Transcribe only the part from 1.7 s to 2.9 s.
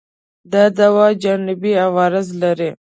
عوارض لري؟